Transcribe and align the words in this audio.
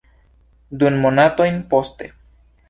Du 0.83 0.89
monatojn 1.03 1.61
poste. 1.75 2.11